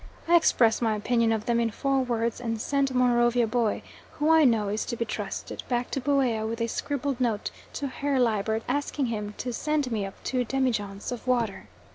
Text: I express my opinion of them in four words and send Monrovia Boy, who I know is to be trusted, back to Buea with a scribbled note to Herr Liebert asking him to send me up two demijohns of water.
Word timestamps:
I 0.27 0.35
express 0.35 0.81
my 0.81 0.95
opinion 0.95 1.31
of 1.31 1.45
them 1.45 1.59
in 1.59 1.69
four 1.69 2.01
words 2.01 2.41
and 2.41 2.59
send 2.59 2.95
Monrovia 2.95 3.45
Boy, 3.45 3.83
who 4.13 4.31
I 4.31 4.45
know 4.45 4.67
is 4.69 4.83
to 4.85 4.95
be 4.97 5.05
trusted, 5.05 5.61
back 5.69 5.91
to 5.91 6.01
Buea 6.01 6.43
with 6.49 6.59
a 6.59 6.65
scribbled 6.65 7.21
note 7.21 7.51
to 7.73 7.85
Herr 7.87 8.19
Liebert 8.19 8.63
asking 8.67 9.05
him 9.05 9.35
to 9.37 9.53
send 9.53 9.91
me 9.91 10.03
up 10.07 10.15
two 10.23 10.43
demijohns 10.43 11.11
of 11.11 11.27
water. 11.27 11.67